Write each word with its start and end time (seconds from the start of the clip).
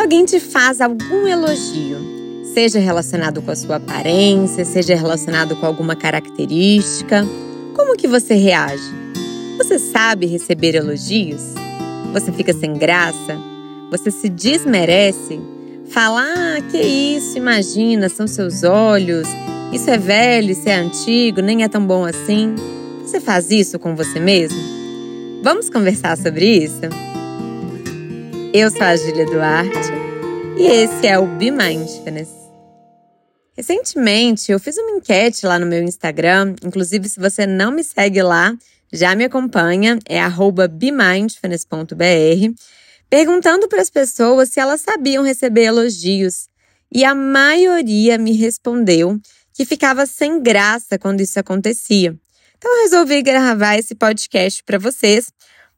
alguém 0.00 0.24
te 0.24 0.40
faz 0.40 0.80
algum 0.80 1.26
elogio, 1.26 1.98
seja 2.54 2.78
relacionado 2.78 3.42
com 3.42 3.50
a 3.50 3.56
sua 3.56 3.76
aparência, 3.76 4.64
seja 4.64 4.94
relacionado 4.94 5.54
com 5.56 5.66
alguma 5.66 5.94
característica, 5.94 7.26
como 7.74 7.96
que 7.96 8.08
você 8.08 8.34
reage? 8.34 8.82
Você 9.58 9.78
sabe 9.78 10.26
receber 10.26 10.74
elogios? 10.74 11.42
Você 12.12 12.32
fica 12.32 12.52
sem 12.52 12.72
graça? 12.74 13.38
Você 13.90 14.10
se 14.10 14.28
desmerece? 14.28 15.38
Fala, 15.90 16.22
ah, 16.22 16.60
que 16.70 16.78
isso, 16.78 17.36
imagina, 17.36 18.08
são 18.08 18.26
seus 18.26 18.62
olhos, 18.62 19.28
isso 19.72 19.90
é 19.90 19.98
velho, 19.98 20.52
isso 20.52 20.68
é 20.68 20.76
antigo, 20.76 21.42
nem 21.42 21.62
é 21.62 21.68
tão 21.68 21.84
bom 21.84 22.04
assim. 22.06 22.54
Você 23.02 23.20
faz 23.20 23.50
isso 23.50 23.78
com 23.78 23.94
você 23.94 24.18
mesmo? 24.18 24.58
Vamos 25.42 25.68
conversar 25.68 26.16
sobre 26.16 26.46
isso? 26.46 27.09
Eu 28.52 28.68
sou 28.68 28.82
a 28.82 28.96
Júlia 28.96 29.26
Duarte 29.26 29.78
e 30.58 30.66
esse 30.66 31.06
é 31.06 31.16
o 31.16 31.24
Be 31.24 31.52
Mindfulness. 31.52 32.30
Recentemente 33.56 34.50
eu 34.50 34.58
fiz 34.58 34.76
uma 34.76 34.90
enquete 34.90 35.46
lá 35.46 35.56
no 35.56 35.66
meu 35.66 35.80
Instagram, 35.84 36.56
inclusive 36.64 37.08
se 37.08 37.20
você 37.20 37.46
não 37.46 37.70
me 37.70 37.84
segue 37.84 38.20
lá, 38.20 38.52
já 38.92 39.14
me 39.14 39.22
acompanha, 39.24 40.00
é 40.04 40.20
bemindfulness.br, 40.68 41.94
perguntando 43.08 43.68
para 43.68 43.82
as 43.82 43.88
pessoas 43.88 44.48
se 44.48 44.58
elas 44.58 44.80
sabiam 44.80 45.22
receber 45.22 45.66
elogios. 45.66 46.48
E 46.92 47.04
a 47.04 47.14
maioria 47.14 48.18
me 48.18 48.32
respondeu 48.32 49.16
que 49.54 49.64
ficava 49.64 50.06
sem 50.06 50.42
graça 50.42 50.98
quando 50.98 51.20
isso 51.20 51.38
acontecia. 51.38 52.18
Então 52.58 52.76
eu 52.78 52.82
resolvi 52.82 53.22
gravar 53.22 53.78
esse 53.78 53.94
podcast 53.94 54.64
para 54.64 54.76
vocês, 54.76 55.30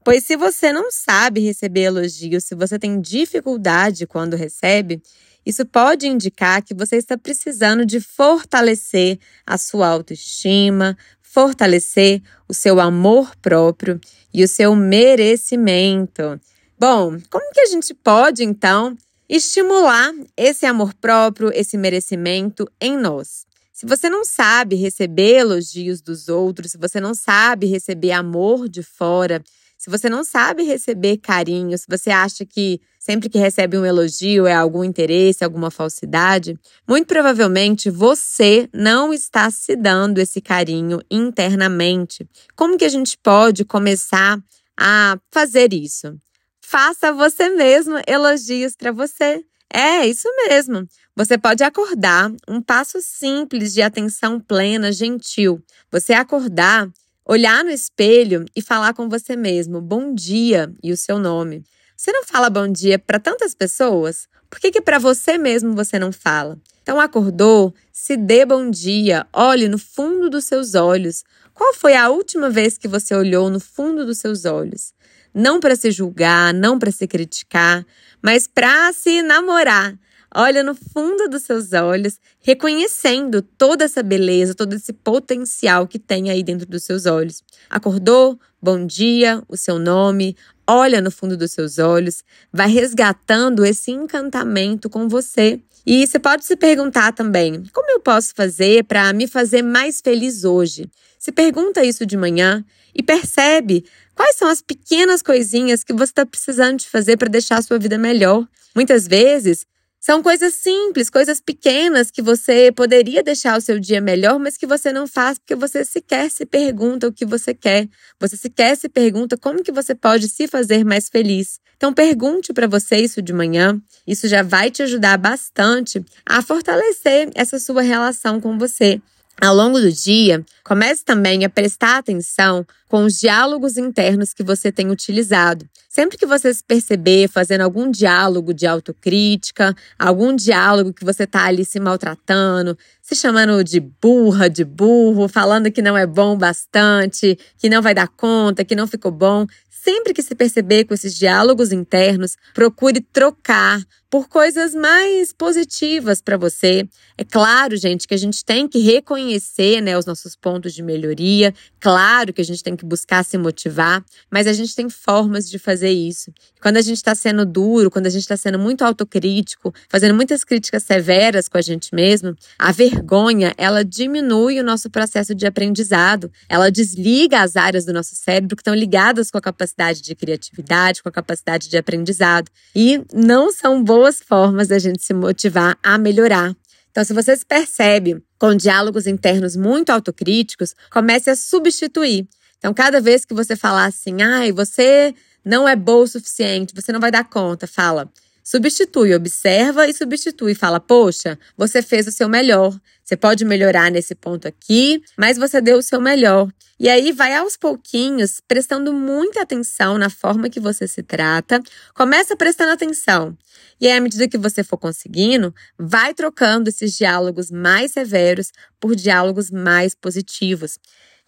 pois 0.05 0.25
se 0.25 0.37
você 0.37 0.73
não 0.73 0.91
sabe 0.91 1.41
receber 1.41 1.83
elogios, 1.83 2.45
se 2.45 2.55
você 2.55 2.79
tem 2.79 3.01
dificuldade 3.01 4.07
quando 4.07 4.37
recebe, 4.37 5.03
isso 5.45 5.67
pode 5.67 6.07
indicar 6.07 6.63
que 6.63 6.75
você 6.75 6.97
está 6.97 7.19
precisando 7.19 7.85
de 7.85 8.01
fortalecer 8.01 9.19
a 9.47 9.59
sua 9.59 9.89
autoestima, 9.89 10.97
fortalecer 11.21 12.23
o 12.49 12.55
seu 12.55 12.79
amor 12.79 13.35
próprio 13.37 14.01
e 14.33 14.45
o 14.45 14.49
seu 14.49 14.77
merecimento. 14.77 16.41
Bom, 16.79 17.19
como 17.31 17.53
que 17.53 17.61
a 17.61 17.67
gente 17.67 17.95
pode 17.95 18.45
então 18.45 18.97
estimular 19.29 20.13
esse 20.37 20.67
amor 20.67 20.95
próprio, 20.95 21.51
esse 21.55 21.77
merecimento 21.77 22.71
em 22.81 22.97
nós? 22.97 23.47
Se 23.73 23.87
você 23.87 24.09
não 24.09 24.25
sabe 24.25 24.77
receber 24.77 25.39
elogios 25.39 26.01
dos 26.01 26.29
outros, 26.29 26.73
se 26.73 26.79
você 26.79 27.01
não 27.01 27.15
sabe 27.15 27.67
receber 27.67 28.13
amor 28.13 28.69
de 28.69 28.83
fora, 28.83 29.43
se 29.83 29.91
você 29.91 30.09
não 30.09 30.23
sabe 30.23 30.63
receber 30.63 31.17
carinho, 31.17 31.77
se 31.77 31.87
você 31.89 32.09
acha 32.09 32.47
que 32.47 32.81
sempre 33.01 33.29
que 33.29 33.37
recebe 33.37 33.77
um 33.77 33.85
elogio 33.85 34.47
é 34.47 34.55
algum 34.55 34.85
interesse, 34.85 35.43
alguma 35.43 35.73
falsidade, 35.73 36.57
muito 36.87 37.09
provavelmente 37.09 37.91
você 37.91 38.69
não 38.73 39.13
está 39.13 39.51
se 39.51 39.75
dando 39.75 40.19
esse 40.19 40.41
carinho 40.41 41.01
internamente. 41.11 42.25
Como 42.55 42.79
que 42.79 42.85
a 42.85 42.89
gente 42.89 43.19
pode 43.19 43.65
começar 43.65 44.39
a 44.79 45.19
fazer 45.33 45.73
isso? 45.73 46.17
Faça 46.61 47.13
você 47.13 47.49
mesmo 47.49 48.01
elogios 48.07 48.77
para 48.77 48.93
você. 48.93 49.45
É, 49.69 50.07
isso 50.07 50.29
mesmo. 50.47 50.87
Você 51.17 51.37
pode 51.37 51.65
acordar 51.65 52.31
um 52.47 52.63
passo 52.63 53.01
simples 53.03 53.73
de 53.73 53.83
atenção 53.83 54.39
plena, 54.39 54.93
gentil. 54.93 55.61
Você 55.91 56.13
acordar, 56.13 56.89
olhar 57.27 57.65
no 57.65 57.71
espelho 57.71 58.45
e 58.55 58.61
falar 58.61 58.95
com 58.95 59.09
você 59.09 59.37
mesmo 59.37 59.81
bom 59.81 60.15
dia 60.15 60.73
e 60.83 60.93
o 60.93 60.97
seu 60.97 61.19
nome. 61.19 61.65
Você 61.97 62.11
não 62.13 62.25
fala 62.25 62.51
bom 62.51 62.67
dia 62.67 62.99
para 62.99 63.21
tantas 63.21 63.55
pessoas? 63.55 64.27
Por 64.51 64.59
que, 64.61 64.71
que 64.71 64.81
para 64.81 64.99
você 64.99 65.39
mesmo 65.39 65.75
você 65.75 65.99
não 65.99 66.13
fala? 66.13 66.59
Então, 66.83 66.99
acordou? 66.99 67.73
Se 67.93 68.17
dê 68.17 68.45
bom 68.45 68.69
dia, 68.69 69.27
olhe 69.33 69.69
no 69.69 69.79
fundo 69.79 70.29
dos 70.29 70.45
seus 70.45 70.75
olhos. 70.75 71.23
Qual 71.55 71.73
foi 71.75 71.95
a 71.95 72.09
última 72.09 72.51
vez 72.51 72.77
que 72.77 72.89
você 72.89 73.15
olhou 73.15 73.49
no 73.49 73.61
fundo 73.61 74.05
dos 74.05 74.19
seus 74.19 74.45
olhos? 74.45 74.93
Não 75.33 75.61
para 75.61 75.77
se 75.77 75.91
julgar, 75.91 76.53
não 76.53 76.79
para 76.79 76.91
se 76.91 77.07
criticar, 77.07 77.87
mas 78.21 78.47
para 78.47 78.93
se 78.93 79.23
namorar. 79.23 79.97
Olha 80.35 80.63
no 80.63 80.75
fundo 80.75 81.29
dos 81.29 81.43
seus 81.43 81.75
olhos, 81.75 82.19
reconhecendo 82.41 83.43
toda 83.43 83.85
essa 83.85 84.03
beleza, 84.03 84.55
todo 84.55 84.73
esse 84.73 84.91
potencial 84.91 85.87
que 85.87 85.99
tem 85.99 86.31
aí 86.31 86.43
dentro 86.43 86.67
dos 86.67 86.85
seus 86.85 87.05
olhos. 87.05 87.43
Acordou? 87.69 88.41
Bom 88.61 88.87
dia, 88.87 89.43
o 89.47 89.59
seu 89.59 89.79
nome. 89.79 90.35
Olha 90.67 91.03
no 91.03 91.11
fundo 91.11 91.37
dos 91.37 91.53
seus 91.53 91.79
olhos, 91.79 92.25
vai 92.51 92.69
resgatando 92.71 93.63
esse 93.63 93.91
encantamento 93.91 94.89
com 94.89 95.07
você. 95.07 95.61
E 95.85 96.07
você 96.07 96.19
pode 96.19 96.47
se 96.47 96.57
perguntar 96.57 97.13
também: 97.13 97.65
como 97.73 97.91
eu 97.91 98.01
posso 98.01 98.33
fazer 98.35 98.85
para 98.85 99.13
me 99.13 99.27
fazer 99.27 99.61
mais 99.61 100.01
feliz 100.01 100.45
hoje? 100.45 100.89
Se 101.19 101.31
pergunta 101.31 101.85
isso 101.85 102.07
de 102.07 102.17
manhã 102.17 102.65
e 102.95 103.03
percebe 103.03 103.85
quais 104.15 104.37
são 104.37 104.49
as 104.49 104.63
pequenas 104.63 105.21
coisinhas 105.21 105.85
que 105.85 105.93
você 105.93 106.05
está 106.05 106.25
precisando 106.25 106.79
de 106.79 106.89
fazer 106.89 107.19
para 107.19 107.29
deixar 107.29 107.59
a 107.59 107.63
sua 107.63 107.79
vida 107.79 107.99
melhor. 107.99 108.47
Muitas 108.75 109.07
vezes 109.07 109.67
são 110.05 110.21
coisas 110.21 110.55
simples, 110.55 111.09
coisas 111.09 111.41
pequenas 111.41 112.11
que 112.11 112.21
você 112.21 112.73
poderia 112.73 113.23
deixar 113.23 113.57
o 113.57 113.61
seu 113.61 113.79
dia 113.79 114.01
melhor, 114.01 114.37
mas 114.37 114.57
que 114.57 114.67
você 114.67 114.93
não 114.93 115.07
faz 115.07 115.39
porque 115.39 115.55
você 115.55 115.85
sequer 115.85 116.29
se 116.29 116.45
pergunta 116.45 117.07
o 117.07 117.13
que 117.13 117.25
você 117.25 117.55
quer. 117.55 117.89
Você 118.19 118.37
sequer 118.37 118.77
se 118.77 118.89
pergunta 118.89 119.39
como 119.39 119.63
que 119.63 119.71
você 119.71 119.95
pode 119.95 120.29
se 120.29 120.49
fazer 120.49 120.85
mais 120.85 121.09
feliz. 121.09 121.61
Então 121.77 121.95
pergunte 121.95 122.53
para 122.53 122.67
você 122.67 122.97
isso 122.97 123.23
de 123.23 123.33
manhã. 123.33 123.81
Isso 124.05 124.27
já 124.27 124.43
vai 124.43 124.73
te 124.73 124.83
ajudar 124.83 125.17
bastante 125.19 126.05
a 126.27 126.43
fortalecer 126.43 127.31
essa 127.37 127.61
sua 127.61 127.83
relação 127.83 128.41
com 128.41 128.59
você. 128.59 129.01
Ao 129.41 129.55
longo 129.55 129.81
do 129.81 129.91
dia, 129.91 130.45
comece 130.63 131.05
também 131.05 131.45
a 131.45 131.51
prestar 131.51 131.99
atenção 131.99 132.65
com 132.89 133.05
os 133.05 133.19
diálogos 133.19 133.77
internos 133.77 134.35
que 134.35 134.43
você 134.43 134.71
tem 134.71 134.91
utilizado. 134.91 135.67
Sempre 135.89 136.17
que 136.17 136.27
você 136.27 136.53
se 136.53 136.63
perceber 136.63 137.29
fazendo 137.29 137.63
algum 137.63 137.91
diálogo 137.91 138.53
de 138.55 138.67
autocrítica, 138.67 139.75
algum 139.99 140.35
diálogo 140.37 140.93
que 140.93 141.05
você 141.05 141.25
está 141.25 141.45
ali 141.45 141.65
se 141.65 141.81
maltratando, 141.81 142.77
se 143.01 143.15
chamando 143.15 143.65
de 143.65 143.81
burra, 143.81 144.49
de 144.49 144.65
burro, 144.65 145.29
falando 145.29 145.71
que 145.71 145.83
não 145.83 145.97
é 145.97 146.07
bom 146.07 146.37
bastante, 146.37 147.39
que 147.59 147.69
não 147.69 147.83
vai 147.83 147.95
dar 147.95 148.09
conta, 148.09 148.65
que 148.65 148.77
não 148.77 148.87
ficou 148.87 149.11
bom, 149.11 149.47
sempre 149.83 150.15
que 150.15 150.23
se 150.23 150.37
perceber 150.37 150.85
com 150.85 150.95
esses 150.95 151.17
diálogos 151.17 151.73
internos, 151.73 152.37
procure 152.55 153.01
trocar 153.01 153.83
por 154.09 154.29
coisas 154.29 154.75
mais 154.75 155.33
positivas 155.33 156.21
para 156.21 156.37
você. 156.37 156.87
É 157.17 157.25
claro, 157.25 157.75
gente, 157.79 158.07
que 158.07 158.13
a 158.13 158.19
gente 158.19 158.45
tem 158.45 158.69
que 158.69 158.79
reconhecer 158.79 159.81
né, 159.81 159.97
os 159.97 160.05
nossos 160.05 160.37
pontos 160.37 160.75
de 160.75 160.83
melhoria. 160.83 161.55
Claro 161.81 162.31
que 162.31 162.43
a 162.43 162.45
gente 162.45 162.63
tem 162.63 162.77
que 162.77 162.85
buscar 162.85 163.25
se 163.25 163.39
motivar, 163.39 164.05
mas 164.31 164.47
a 164.47 164.53
gente 164.53 164.75
tem 164.77 164.91
formas 164.91 165.49
de 165.49 165.59
fazer 165.59 165.91
isso. 165.91 166.31
Quando 166.61 166.77
a 166.77 166.83
gente 166.83 166.99
está 166.99 167.15
sendo 167.15 167.47
duro, 167.47 167.91
quando 167.91 168.07
a 168.07 168.11
gente 168.11 168.21
está 168.21 168.37
sendo 168.37 168.59
muito 168.59 168.85
autocrítico, 168.85 169.75
fazendo 169.89 170.15
muitas 170.15 170.45
críticas 170.45 170.83
severas 170.83 171.49
com 171.49 171.57
a 171.57 171.63
gente 171.63 171.95
mesmo, 171.95 172.37
a 172.59 172.71
vergonha 172.71 173.55
ela 173.57 173.83
diminui 173.83 174.61
o 174.61 174.65
nosso 174.65 174.91
processo 174.91 175.35
de 175.35 175.47
aprendizado. 175.47 176.31
Ela 176.51 176.71
desliga 176.71 177.41
as 177.41 177.57
áreas 177.57 177.87
do 177.87 177.95
nosso 177.95 178.15
cérebro 178.15 178.57
que 178.57 178.61
estão 178.61 178.75
ligadas 178.75 179.31
com 179.31 179.39
a 179.39 179.41
capacidade 179.41 179.72
de 179.77 180.15
criatividade, 180.15 181.03
com 181.03 181.09
a 181.09 181.13
capacidade 181.13 181.69
de 181.69 181.77
aprendizado. 181.77 182.51
E 182.75 183.03
não 183.13 183.53
são 183.53 183.83
boas 183.83 184.21
formas 184.21 184.69
da 184.69 184.79
gente 184.79 185.03
se 185.03 185.15
motivar 185.15 185.79
a 185.83 185.99
melhorar. 185.99 186.55
Então, 186.91 187.05
se 187.05 187.15
você 187.15 187.35
se 187.37 187.45
percebe 187.45 188.23
com 188.39 188.55
diálogos 188.55 189.07
internos 189.07 189.57
muito 189.57 189.91
autocríticos, 189.91 190.75
comece 190.91 191.31
a 191.31 191.37
substituir. 191.37 192.29
Então, 192.59 192.75
cada 192.75 193.01
vez 193.01 193.25
que 193.25 193.35
você 193.35 193.57
falar 193.57 193.87
assim, 193.87 194.23
ai, 194.23 194.53
você 194.53 195.15
não 195.45 195.67
é 195.67 195.75
boa 195.75 196.05
o 196.05 196.07
suficiente, 196.07 196.75
você 196.75 196.93
não 196.93 197.01
vai 197.01 197.11
dar 197.11 197.25
conta, 197.25 197.67
fala, 197.67 198.11
Substitui, 198.43 199.15
observa 199.15 199.87
e 199.87 199.95
substitui. 199.95 200.55
Fala, 200.55 200.81
poxa, 200.81 201.39
você 201.57 201.81
fez 201.81 202.07
o 202.07 202.13
seu 202.13 202.29
melhor. 202.29 202.79
Você 203.05 203.17
pode 203.17 203.45
melhorar 203.45 203.91
nesse 203.91 204.15
ponto 204.15 204.49
aqui, 204.49 205.03
mas 205.17 205.37
você 205.37 205.61
deu 205.61 205.79
o 205.79 205.83
seu 205.83 206.01
melhor. 206.01 206.49
E 206.79 206.89
aí 206.89 207.13
vai 207.13 207.35
aos 207.35 207.57
pouquinhos, 207.57 208.41
prestando 208.49 208.93
muita 208.93 209.43
atenção 209.43 209.99
na 209.99 210.11
forma 210.11 210.51
que 210.51 210.59
você 210.59 210.89
se 210.89 211.03
trata. 211.03 211.63
Começa 211.95 212.37
prestando 212.37 212.73
atenção. 212.73 213.37
E 213.81 213.87
aí, 213.87 213.97
à 213.97 214.01
medida 214.01 214.27
que 214.27 214.39
você 214.39 214.65
for 214.65 214.79
conseguindo, 214.79 215.55
vai 215.79 216.15
trocando 216.15 216.69
esses 216.69 216.97
diálogos 216.97 217.51
mais 217.51 217.93
severos 217.93 218.51
por 218.81 218.97
diálogos 218.97 219.51
mais 219.51 219.95
positivos. 219.95 220.79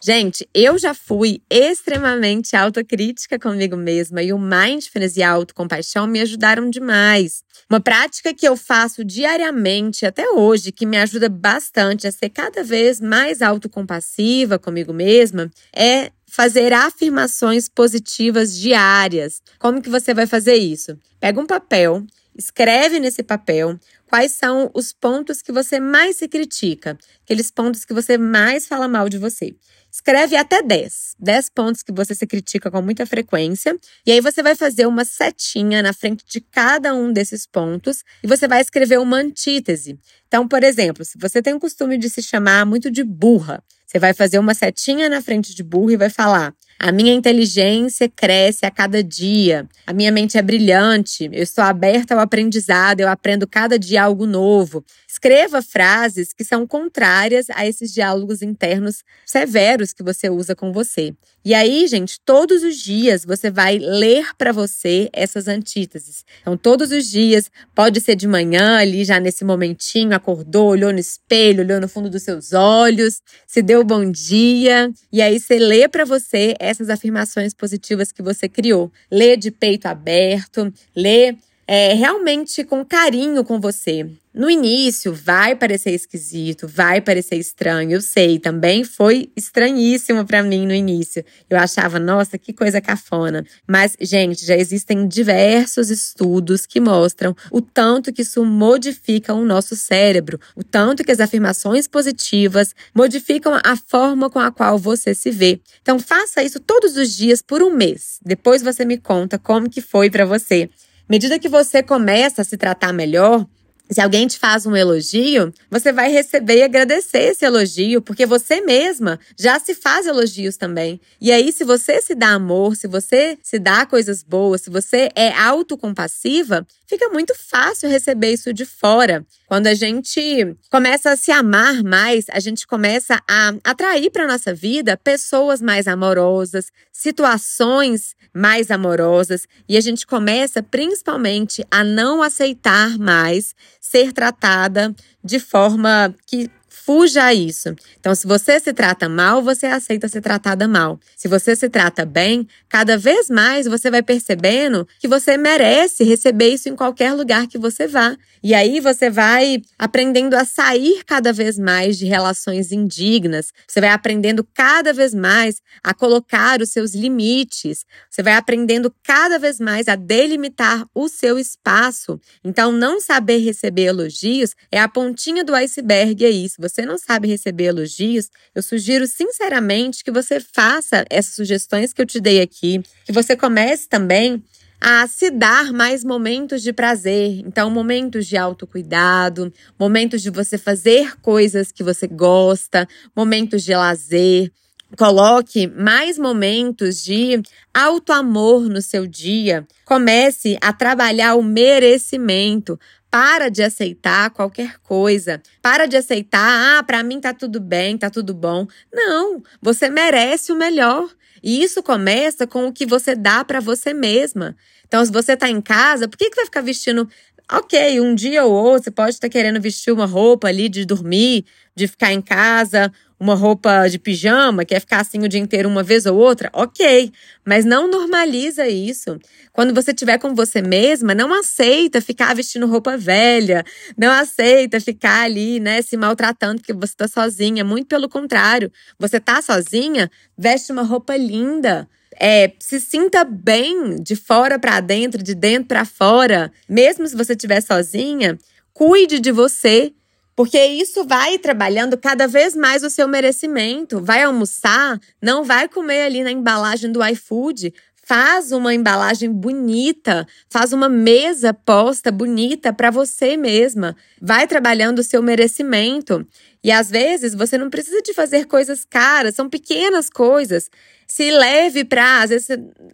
Gente, 0.07 0.47
eu 0.53 0.77
já 0.77 0.93
fui 0.93 1.41
extremamente 1.49 2.55
autocrítica 2.55 3.39
comigo 3.39 3.75
mesma 3.75 4.23
e 4.23 4.35
o 4.35 4.39
mindfulness 4.39 5.17
e 5.17 5.23
a 5.23 5.31
autocompaixão 5.31 6.07
me 6.07 6.21
ajudaram 6.21 6.69
demais. 6.69 7.43
Uma 7.71 7.81
prática 7.81 8.35
que 8.35 8.47
eu 8.47 8.55
faço 8.55 9.03
diariamente 9.03 10.05
até 10.05 10.29
hoje, 10.29 10.73
que 10.73 10.85
me 10.85 10.99
ajuda 10.99 11.31
bastante 11.31 12.07
a 12.07 12.13
ser 12.13 12.29
cada 12.29 12.63
vez 12.63 13.01
mais 13.01 13.41
autocompassiva 13.41 14.59
comigo 14.59 14.93
mesma, 14.93 15.51
é 15.75 16.11
fazer 16.27 16.75
afirmações 16.75 17.67
positivas 17.67 18.55
diárias. 18.55 19.41
Como 19.59 19.81
que 19.81 19.89
você 19.89 20.13
vai 20.13 20.27
fazer 20.27 20.57
isso? 20.57 20.99
Pega 21.19 21.41
um 21.41 21.47
papel 21.47 22.05
Escreve 22.37 22.99
nesse 22.99 23.23
papel 23.23 23.79
quais 24.09 24.33
são 24.33 24.69
os 24.75 24.93
pontos 24.93 25.41
que 25.41 25.53
você 25.53 25.79
mais 25.79 26.17
se 26.17 26.27
critica, 26.27 26.99
aqueles 27.23 27.51
pontos 27.51 27.85
que 27.85 27.95
você 27.95 28.19
mais 28.19 28.67
fala 28.67 28.89
mal 28.89 29.09
de 29.09 29.19
você. 29.19 29.55
Escreve 29.95 30.35
até 30.35 30.61
10. 30.61 31.15
10 31.21 31.51
pontos 31.51 31.81
que 31.85 31.93
você 31.93 32.17
se 32.17 32.27
critica 32.27 32.69
com 32.69 32.83
muita 32.83 33.07
frequência. 33.07 33.79
E 34.05 34.11
aí 34.11 34.21
você 34.21 34.43
vai 34.43 34.57
fazer 34.57 34.87
uma 34.87 35.05
setinha 35.05 35.81
na 35.85 35.93
frente 35.93 36.25
de 36.27 36.41
cada 36.41 36.93
um 36.93 37.13
desses 37.13 37.47
pontos 37.47 38.03
e 38.21 38.27
você 38.27 38.49
vai 38.49 38.61
escrever 38.61 38.99
uma 38.99 39.19
antítese. 39.19 39.97
Então, 40.27 40.49
por 40.49 40.65
exemplo, 40.65 41.05
se 41.05 41.17
você 41.17 41.41
tem 41.41 41.55
o 41.55 41.61
costume 41.61 41.97
de 41.97 42.11
se 42.11 42.21
chamar 42.25 42.67
muito 42.67 42.91
de 42.91 43.05
burra, 43.05 43.63
você 43.87 44.01
vai 44.01 44.13
fazer 44.13 44.41
uma 44.41 44.53
setinha 44.53 45.09
na 45.09 45.23
frente 45.23 45.55
de 45.55 45.63
burro 45.63 45.93
e 45.93 45.97
vai 45.97 46.11
falar: 46.11 46.53
a 46.79 46.93
minha 46.93 47.13
inteligência 47.13 48.09
cresce 48.09 48.67
a 48.67 48.71
cada 48.71 49.03
dia. 49.03 49.69
A 49.87 49.93
minha 49.93 50.11
mente 50.13 50.37
é 50.37 50.43
brilhante. 50.43 51.29
Eu 51.33 51.43
estou 51.43 51.65
aberta 51.65 52.15
ao 52.15 52.21
aprendizado. 52.21 53.01
Eu 53.01 53.09
aprendo 53.09 53.47
cada 53.47 53.79
dia 53.79 54.03
algo 54.03 54.27
novo. 54.27 54.85
Escreva 55.09 55.63
frases 55.63 56.33
que 56.33 56.45
são 56.45 56.67
contrárias 56.67 57.47
a 57.51 57.67
esses 57.67 57.93
diálogos 57.93 58.43
internos 58.43 59.05
severos 59.25 59.93
que 59.93 60.03
você 60.03 60.29
usa 60.29 60.55
com 60.55 60.73
você. 60.73 61.15
E 61.47 61.53
aí, 61.53 61.87
gente, 61.87 62.19
todos 62.25 62.63
os 62.63 62.77
dias 62.77 63.23
você 63.23 63.51
vai 63.51 63.79
ler 63.79 64.29
para 64.39 64.51
você 64.51 65.11
essas 65.13 65.47
antíteses. 65.47 66.25
Então, 66.41 66.57
todos 66.57 66.91
os 66.91 67.11
dias, 67.11 67.51
pode 67.75 68.01
ser 68.01 68.17
de 68.17 68.27
manhã, 68.27 68.79
ali 68.79 69.05
já 69.05 69.21
nesse 69.21 69.45
momentinho, 69.45 70.15
acordou, 70.15 70.69
olhou 70.69 70.91
no 70.91 70.99
espelho, 70.99 71.63
olhou 71.63 71.79
no 71.79 71.87
fundo 71.87 72.09
dos 72.09 72.23
seus 72.23 72.55
olhos, 72.55 73.21
se 73.47 73.61
deu 73.61 73.85
bom 73.85 74.11
dia. 74.11 74.91
E 75.13 75.21
aí, 75.21 75.39
você 75.39 75.59
lê 75.59 75.87
para 75.87 76.07
você 76.07 76.55
essas 76.65 76.91
afirmações 76.91 77.55
positivas 77.55 78.13
que 78.13 78.23
você 78.23 78.49
criou. 78.49 78.93
Lê 79.11 79.37
de 79.37 79.51
peito 79.51 79.87
aberto, 79.87 80.73
lê 80.95 81.37
é, 81.67 81.95
realmente 81.95 82.65
com 82.65 82.85
carinho 82.85 83.45
com 83.45 83.61
você. 83.61 84.07
No 84.35 84.51
início, 84.51 85.15
vai 85.15 85.55
parecer 85.55 85.93
esquisito, 85.93 86.67
vai 86.67 87.01
parecer 87.01 87.37
estranho. 87.37 87.93
Eu 87.93 88.01
sei, 88.01 88.37
também 88.41 88.83
foi 88.83 89.31
estranhíssimo 89.37 90.25
para 90.25 90.43
mim 90.43 90.67
no 90.67 90.75
início. 90.75 91.25
Eu 91.49 91.57
achava, 91.57 92.01
nossa, 92.01 92.37
que 92.37 92.53
coisa 92.53 92.81
cafona. 92.81 93.47
Mas, 93.65 93.97
gente, 94.01 94.45
já 94.45 94.57
existem 94.57 95.07
diversos 95.07 95.89
estudos 95.89 96.67
que 96.67 96.81
mostram 96.81 97.37
o 97.49 97.61
tanto 97.61 98.13
que 98.13 98.23
isso 98.23 98.45
modifica 98.45 99.33
o 99.33 99.45
nosso 99.45 99.77
cérebro, 99.77 100.41
o 100.57 100.65
tanto 100.65 101.05
que 101.05 101.13
as 101.13 101.21
afirmações 101.21 101.87
positivas 101.87 102.75
modificam 102.93 103.57
a 103.63 103.77
forma 103.77 104.29
com 104.29 104.41
a 104.41 104.51
qual 104.51 104.77
você 104.77 105.15
se 105.15 105.31
vê. 105.31 105.61
Então, 105.81 106.01
faça 106.01 106.43
isso 106.43 106.59
todos 106.59 106.97
os 106.97 107.17
dias 107.17 107.41
por 107.41 107.63
um 107.63 107.71
mês. 107.71 108.19
Depois 108.25 108.63
você 108.63 108.85
me 108.85 108.99
conta 108.99 109.39
como 109.39 109.71
que 109.71 109.81
foi 109.81 110.11
para 110.11 110.27
você. 110.27 110.69
À 111.07 111.13
medida 111.13 111.39
que 111.39 111.49
você 111.51 111.83
começa 111.83 112.41
a 112.41 112.45
se 112.45 112.57
tratar 112.57 112.93
melhor, 112.93 113.47
se 113.91 114.01
alguém 114.01 114.27
te 114.27 114.39
faz 114.39 114.65
um 114.65 114.75
elogio, 114.75 115.53
você 115.71 115.93
vai 115.93 116.11
receber 116.11 116.57
e 116.57 116.63
agradecer 116.63 117.19
esse 117.19 117.45
elogio, 117.45 118.01
porque 118.01 118.25
você 118.25 118.63
mesma 118.63 119.21
já 119.39 119.61
se 119.61 119.75
faz 119.75 120.07
elogios 120.07 120.57
também. 120.57 120.99
E 121.21 121.31
aí, 121.31 121.53
se 121.53 121.65
você 121.65 122.01
se 122.01 122.15
dá 122.15 122.31
amor, 122.31 122.77
se 122.77 122.89
você 122.89 123.39
se 123.43 123.59
dá 123.59 123.85
coisas 123.85 124.23
boas, 124.23 124.63
se 124.63 124.71
você 124.71 125.11
é 125.15 125.31
autocompassiva, 125.33 126.67
fica 126.87 127.11
muito 127.11 127.35
fácil 127.39 127.91
receber 127.91 128.33
isso 128.33 128.55
de 128.55 128.65
fora. 128.65 129.25
Quando 129.47 129.67
a 129.67 129.75
gente 129.75 130.57
começa 130.71 131.11
a 131.11 131.17
se 131.17 131.31
amar 131.31 131.83
mais, 131.85 132.25
a 132.31 132.41
gente 132.41 132.67
começa 132.67 133.23
a 133.29 133.55
atrair 133.63 134.11
para 134.11 134.27
nossa 134.27 134.55
vida 134.55 134.97
pessoas 134.97 135.61
mais 135.61 135.87
amorosas, 135.87 136.67
situações 136.95 138.15
mais 138.33 138.71
amorosas, 138.71 139.49
e 139.69 139.77
a 139.77 139.81
gente 139.81 140.07
começa 140.07 140.63
principalmente 140.63 141.67
a 141.69 141.83
não 141.83 142.23
aceitar 142.23 142.97
mais 142.97 143.53
ser 143.81 144.13
tratada 144.13 144.95
de 145.23 145.41
forma 145.41 146.15
que 146.25 146.49
Fuja 146.85 147.25
a 147.25 147.33
isso. 147.33 147.75
Então, 147.99 148.15
se 148.15 148.27
você 148.27 148.61
se 148.61 148.71
trata 148.75 149.09
mal, 149.09 149.43
você 149.43 149.65
aceita 149.65 150.07
ser 150.07 150.21
tratada 150.21 150.69
mal. 150.69 151.01
Se 151.17 151.27
você 151.27 151.57
se 151.57 151.71
trata 151.71 152.05
bem, 152.05 152.47
cada 152.69 152.99
vez 152.99 153.31
mais 153.31 153.67
você 153.67 153.91
vai 153.91 154.03
percebendo 154.03 154.87
que 155.01 155.09
você 155.09 155.39
merece 155.39 156.05
receber 156.05 156.49
isso 156.49 156.69
em 156.69 156.77
qualquer 156.77 157.15
lugar 157.15 157.47
que 157.47 157.57
você 157.57 157.87
vá. 157.87 158.15
E 158.43 158.53
aí 158.53 158.81
você 158.81 159.09
vai 159.09 159.63
aprendendo 159.79 160.35
a 160.35 160.45
sair 160.45 161.03
cada 161.07 161.33
vez 161.33 161.59
mais 161.59 161.97
de 161.97 162.05
relações 162.05 162.71
indignas. 162.71 163.51
Você 163.67 163.81
vai 163.81 163.89
aprendendo 163.89 164.47
cada 164.53 164.93
vez 164.93 165.15
mais 165.15 165.63
a 165.83 165.95
colocar 165.95 166.61
os 166.61 166.69
seus 166.69 166.95
limites. 166.95 167.87
Você 168.11 168.23
vai 168.23 168.35
aprendendo 168.35 168.95
cada 169.03 169.39
vez 169.39 169.59
mais 169.59 169.89
a 169.89 169.97
delimitar 169.97 170.85
o 170.95 171.09
seu 171.09 171.39
espaço. 171.39 172.21
Então, 172.45 172.71
não 172.71 173.01
saber 173.01 173.39
receber 173.39 173.85
elogios 173.85 174.55
é 174.71 174.79
a 174.79 174.87
pontinha 174.87 175.43
do 175.43 175.55
iceberg 175.55 176.23
aí. 176.27 176.47
Se 176.47 176.61
você 176.61 176.74
não 176.83 176.99
sabe 176.99 177.29
receber 177.29 177.65
elogios, 177.65 178.31
eu 178.55 178.63
sugiro 178.63 179.07
sinceramente 179.07 180.03
que 180.03 180.11
você 180.11 180.41
faça 180.41 181.05
essas 181.11 181.35
sugestões 181.35 181.93
que 181.93 182.01
eu 182.01 182.07
te 182.07 182.21
dei 182.21 182.41
aqui, 182.41 182.83
que 183.05 183.13
você 183.13 183.37
comece 183.37 183.89
também 183.89 184.43
a 184.81 185.07
se 185.07 185.31
dar 185.31 185.73
mais 185.73 186.05
momentos 186.05 186.63
de 186.63 186.73
prazer. 186.73 187.41
Então, 187.47 187.71
momentos 187.71 188.27
de 188.27 188.37
autocuidado, 188.37 189.53
momentos 189.79 190.21
de 190.21 190.29
você 190.29 190.59
fazer 190.59 191.19
coisas 191.21 191.73
que 191.73 191.83
você 191.83 192.07
gosta, 192.07 192.87
momentos 193.17 193.63
de 193.63 193.75
lazer. 193.75 194.53
Coloque 194.97 195.67
mais 195.67 196.19
momentos 196.19 197.03
de 197.03 197.43
alto 197.73 198.13
amor 198.13 198.69
no 198.69 198.81
seu 198.81 199.07
dia. 199.07 199.67
Comece 199.85 200.57
a 200.61 200.73
trabalhar 200.73 201.35
o 201.35 201.43
merecimento. 201.43 202.79
Para 203.15 203.49
de 203.49 203.63
aceitar 203.63 204.29
qualquer 204.31 204.81
coisa. 204.81 205.41
Para 205.63 205.87
de 205.87 205.97
aceitar, 205.97 206.79
ah, 206.79 206.83
para 206.83 207.01
mim 207.05 207.21
tá 207.21 207.33
tudo 207.33 207.61
bem, 207.61 207.97
tá 207.97 208.11
tudo 208.11 208.35
bom. 208.35 208.67
Não, 208.93 209.41
você 209.63 209.89
merece 209.89 210.51
o 210.51 210.57
melhor. 210.57 211.09
E 211.41 211.63
isso 211.63 211.81
começa 211.81 212.45
com 212.45 212.67
o 212.67 212.73
que 212.73 212.85
você 212.85 213.15
dá 213.15 213.45
para 213.45 213.61
você 213.61 213.95
mesma. 213.95 214.57
Então, 214.85 215.05
se 215.07 215.13
você 215.13 215.37
tá 215.37 215.49
em 215.49 215.61
casa, 215.61 216.09
por 216.09 216.19
que, 216.19 216.29
que 216.29 216.35
vai 216.35 216.45
ficar 216.45 216.61
vestindo 216.61 217.09
Ok, 217.53 218.01
um 218.01 218.15
dia 218.15 218.45
ou 218.45 218.53
outro 218.53 218.85
você 218.85 218.91
pode 218.91 219.11
estar 219.11 219.29
querendo 219.29 219.61
vestir 219.61 219.93
uma 219.93 220.07
roupa 220.07 220.49
ali 220.49 220.67
de 220.67 220.87
dormir, 220.87 221.45
de 221.77 221.87
ficar 221.87 222.11
em 222.11 222.23
casa, 222.23 222.91
uma 223.21 223.35
roupa 223.35 223.87
de 223.87 223.99
pijama, 223.99 224.65
quer 224.65 224.81
ficar 224.81 225.01
assim 225.03 225.19
o 225.23 225.29
dia 225.29 225.41
inteiro 225.41 225.69
uma 225.69 225.83
vez 225.83 226.07
ou 226.07 226.17
outra, 226.17 226.49
ok. 226.55 227.13
Mas 227.45 227.67
não 227.67 227.87
normaliza 227.91 228.67
isso. 228.67 229.19
Quando 229.53 229.75
você 229.75 229.91
estiver 229.91 230.19
com 230.19 230.35
você 230.35 230.63
mesma, 230.63 231.15
não 231.15 231.39
aceita 231.39 232.01
ficar 232.01 232.35
vestindo 232.35 232.67
roupa 232.67 232.97
velha, 232.97 233.63
não 233.97 234.11
aceita 234.11 234.81
ficar 234.81 235.25
ali, 235.25 235.61
né, 235.61 235.83
se 235.83 235.99
maltratando 235.99 236.61
porque 236.63 236.73
você 236.73 236.95
está 236.95 237.07
sozinha. 237.07 237.63
Muito 237.63 237.89
pelo 237.89 238.09
contrário. 238.09 238.73
Você 238.99 239.21
tá 239.21 239.43
sozinha, 239.43 240.11
veste 240.37 240.73
uma 240.73 240.83
roupa 240.83 241.15
linda 241.15 241.87
é, 242.21 242.53
se 242.59 242.81
sinta 242.81 243.25
bem 243.25 243.97
de 243.97 244.17
fora 244.17 244.59
para 244.59 244.81
dentro, 244.81 245.23
de 245.23 245.35
dentro 245.35 245.69
para 245.69 245.85
fora. 245.85 246.53
Mesmo 246.69 247.07
se 247.07 247.17
você 247.17 247.33
estiver 247.33 247.61
sozinha, 247.61 248.39
cuide 248.73 249.21
de 249.21 249.33
você, 249.33 249.93
porque 250.37 250.59
isso 250.65 251.05
vai 251.05 251.39
trabalhando 251.39 251.97
cada 251.97 252.27
vez 252.27 252.57
mais 252.57 252.83
o 252.83 252.91
seu 252.91 253.07
merecimento. 253.07 254.01
Vai 254.01 254.23
almoçar, 254.23 254.99
não 255.23 255.45
vai 255.45 255.69
comer 255.69 256.03
ali 256.03 256.25
na 256.25 256.33
embalagem 256.33 256.91
do 256.91 257.05
iFood. 257.05 257.73
Faz 258.07 258.53
uma 258.53 258.75
embalagem 258.75 259.33
bonita, 259.33 260.27
faz 260.51 260.75
uma 260.75 260.91
mesa 260.91 261.55
posta 261.55 262.13
bonita 262.13 262.71
para 262.71 262.91
você 262.91 263.35
mesma. 263.35 263.97
Vai 264.21 264.47
trabalhando 264.47 264.99
o 264.99 265.03
seu 265.03 265.23
merecimento. 265.23 266.27
E 266.63 266.71
às 266.71 266.91
vezes 266.91 267.35
você 267.35 267.57
não 267.57 267.71
precisa 267.71 268.03
de 268.03 268.13
fazer 268.13 268.45
coisas 268.47 268.85
caras, 268.85 269.35
são 269.35 269.49
pequenas 269.49 270.11
coisas. 270.11 270.71
Se 271.07 271.31
leve 271.31 271.85
para, 271.85 272.23
às 272.23 272.31
vezes, 272.31 272.49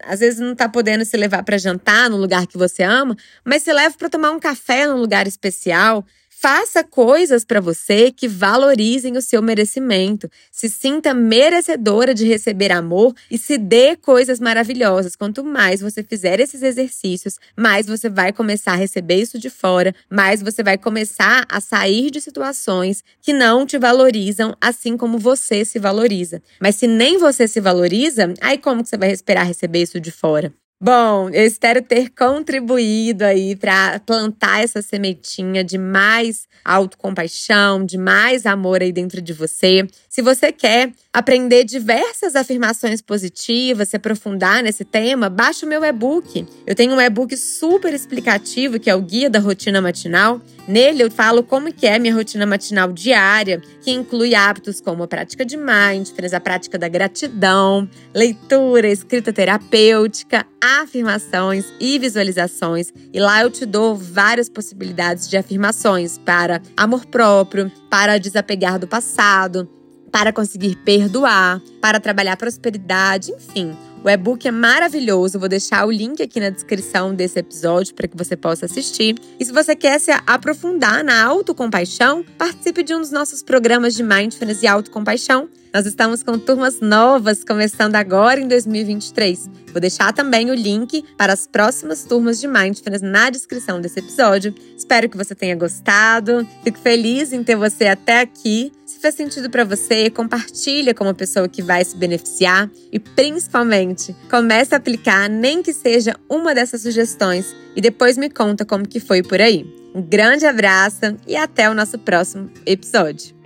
às 0.05 0.21
vezes 0.21 0.39
não 0.39 0.55
tá 0.55 0.69
podendo 0.69 1.05
se 1.05 1.17
levar 1.17 1.43
para 1.43 1.59
jantar 1.59 2.09
no 2.09 2.17
lugar 2.17 2.47
que 2.47 2.59
você 2.59 2.85
ama, 2.85 3.17
mas 3.45 3.63
se 3.63 3.73
leve 3.73 3.97
para 3.97 4.09
tomar 4.09 4.31
um 4.31 4.41
café 4.41 4.87
num 4.87 4.97
lugar 4.97 5.27
especial. 5.27 6.05
Faça 6.43 6.83
coisas 6.83 7.45
para 7.45 7.61
você 7.61 8.11
que 8.11 8.27
valorizem 8.27 9.15
o 9.15 9.21
seu 9.21 9.43
merecimento. 9.43 10.27
Se 10.51 10.71
sinta 10.71 11.13
merecedora 11.13 12.15
de 12.15 12.27
receber 12.27 12.73
amor 12.73 13.15
e 13.31 13.37
se 13.37 13.59
dê 13.59 13.95
coisas 13.95 14.41
maravilhosas. 14.41 15.15
Quanto 15.15 15.45
mais 15.45 15.83
você 15.83 16.03
fizer 16.03 16.41
esses 16.41 16.63
exercícios, 16.63 17.39
mais 17.55 17.87
você 17.87 18.09
vai 18.09 18.33
começar 18.33 18.73
a 18.73 18.77
receber 18.77 19.17
isso 19.17 19.39
de 19.39 19.51
fora, 19.51 19.95
mais 20.09 20.41
você 20.41 20.63
vai 20.63 20.79
começar 20.79 21.45
a 21.47 21.61
sair 21.61 22.11
de 22.11 22.23
situações 22.23 23.05
que 23.21 23.35
não 23.35 23.67
te 23.67 23.77
valorizam 23.77 24.57
assim 24.59 24.97
como 24.97 25.19
você 25.19 25.63
se 25.63 25.79
valoriza. 25.79 26.41
Mas 26.59 26.77
se 26.77 26.87
nem 26.87 27.19
você 27.19 27.47
se 27.47 27.61
valoriza, 27.61 28.33
aí 28.41 28.57
como 28.57 28.83
que 28.83 28.89
você 28.89 28.97
vai 28.97 29.13
esperar 29.13 29.43
receber 29.43 29.83
isso 29.83 30.01
de 30.01 30.11
fora? 30.11 30.51
Bom, 30.83 31.29
eu 31.29 31.45
espero 31.45 31.83
ter 31.83 32.09
contribuído 32.09 33.23
aí 33.23 33.55
para 33.55 34.01
plantar 34.01 34.65
essa 34.65 34.81
sementinha 34.81 35.63
de 35.63 35.77
mais 35.77 36.49
autocompaixão, 36.65 37.85
de 37.85 37.99
mais 37.99 38.47
amor 38.47 38.81
aí 38.81 38.91
dentro 38.91 39.21
de 39.21 39.35
você. 39.35 39.87
Se 40.09 40.23
você 40.23 40.51
quer 40.51 40.91
aprender 41.13 41.65
diversas 41.65 42.35
afirmações 42.35 43.03
positivas, 43.03 43.91
se 43.91 43.97
aprofundar 43.97 44.63
nesse 44.63 44.83
tema, 44.83 45.29
baixe 45.29 45.67
o 45.67 45.69
meu 45.69 45.85
e-book. 45.85 46.47
Eu 46.67 46.75
tenho 46.75 46.95
um 46.95 47.01
e-book 47.01 47.37
super 47.37 47.93
explicativo 47.93 48.81
que 48.81 48.89
é 48.89 48.95
o 48.95 49.03
Guia 49.03 49.29
da 49.29 49.39
Rotina 49.39 49.83
Matinal. 49.83 50.41
Nele 50.71 51.03
eu 51.03 51.11
falo 51.11 51.43
como 51.43 51.73
que 51.73 51.85
é 51.85 51.99
minha 51.99 52.15
rotina 52.15 52.47
matinal 52.47 52.93
diária, 52.93 53.61
que 53.83 53.91
inclui 53.91 54.37
hábitos 54.37 54.81
como 54.81 55.03
a 55.03 55.09
prática 55.09 55.45
de 55.45 55.57
mindfulness, 55.57 56.33
a 56.33 56.39
prática 56.39 56.79
da 56.79 56.87
gratidão, 56.87 57.91
leitura, 58.15 58.87
escrita 58.87 59.33
terapêutica, 59.33 60.47
afirmações 60.63 61.65
e 61.81 61.99
visualizações. 61.99 62.93
E 63.13 63.19
lá 63.19 63.43
eu 63.43 63.51
te 63.51 63.67
dou 63.67 63.97
várias 63.97 64.49
possibilidades 64.49 65.29
de 65.29 65.37
afirmações 65.37 66.19
para 66.19 66.63
amor 66.77 67.05
próprio, 67.05 67.69
para 67.91 68.17
desapegar 68.19 68.79
do 68.79 68.87
passado, 68.87 69.69
para 70.13 70.33
conseguir 70.33 70.77
perdoar, 70.85 71.61
para 71.81 71.99
trabalhar 71.99 72.37
prosperidade, 72.37 73.33
enfim. 73.33 73.77
O 74.03 74.09
e-book 74.09 74.49
é 74.49 74.51
maravilhoso, 74.51 75.39
vou 75.39 75.49
deixar 75.49 75.87
o 75.87 75.91
link 75.91 76.23
aqui 76.23 76.41
na 76.41 76.49
descrição 76.49 77.15
desse 77.15 77.39
episódio 77.39 77.95
para 77.95 78.09
que 78.09 78.17
você 78.17 78.35
possa 78.35 78.65
assistir. 78.65 79.15
E 79.39 79.45
se 79.45 79.53
você 79.53 79.77
quer 79.77 80.01
se 80.01 80.11
aprofundar 80.27 81.05
na 81.05 81.23
autocompaixão, 81.23 82.25
participe 82.39 82.83
de 82.83 82.95
um 82.95 83.01
dos 83.01 83.11
nossos 83.11 83.43
programas 83.43 83.95
de 83.95 84.03
Mindfulness 84.03 84.63
e 84.63 84.67
Autocompaixão. 84.67 85.51
Nós 85.73 85.85
estamos 85.85 86.23
com 86.23 86.39
turmas 86.39 86.81
novas 86.81 87.45
começando 87.45 87.95
agora 87.95 88.41
em 88.41 88.49
2023. 88.49 89.51
Vou 89.71 89.81
deixar 89.83 90.15
também 90.15 90.51
o 90.51 90.55
link 90.55 91.05
para 91.19 91.35
as 91.35 91.47
próximas 91.47 92.03
turmas 92.03 92.41
de 92.41 92.49
Mindfulness 92.49 93.03
na 93.03 93.29
descrição 93.29 93.83
desse 93.83 93.99
episódio. 93.99 94.55
Espero 94.79 95.11
que 95.11 95.17
você 95.17 95.35
tenha 95.35 95.55
gostado. 95.55 96.49
Fico 96.65 96.79
feliz 96.79 97.35
em 97.35 97.45
ter 97.45 97.55
você 97.55 97.85
até 97.85 98.21
aqui. 98.21 98.73
Fez 99.01 99.15
sentido 99.15 99.49
para 99.49 99.65
você, 99.65 100.11
compartilha 100.11 100.93
com 100.93 101.05
uma 101.05 101.15
pessoa 101.15 101.49
que 101.49 101.63
vai 101.63 101.83
se 101.83 101.97
beneficiar 101.97 102.71
e 102.93 102.99
principalmente 102.99 104.15
comece 104.29 104.75
a 104.75 104.77
aplicar 104.77 105.27
nem 105.27 105.63
que 105.63 105.73
seja 105.73 106.15
uma 106.29 106.55
dessas 106.55 106.83
sugestões 106.83 107.57
e 107.75 107.81
depois 107.81 108.19
me 108.19 108.29
conta 108.29 108.63
como 108.63 108.87
que 108.87 109.01
foi 109.01 109.23
por 109.23 109.41
aí. 109.41 109.65
Um 109.95 110.03
grande 110.03 110.45
abraço 110.45 111.17
e 111.27 111.35
até 111.35 111.71
o 111.71 111.75
nosso 111.75 111.99
próximo 111.99 112.51
episódio. 112.67 113.40